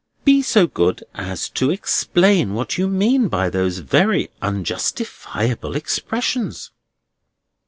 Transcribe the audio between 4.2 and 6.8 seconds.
unjustifiable expressions."